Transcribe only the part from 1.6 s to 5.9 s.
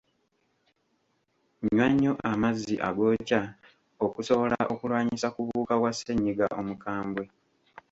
Nywa nnyo amazzi agookya okusobola okulwanyisa ku buwuka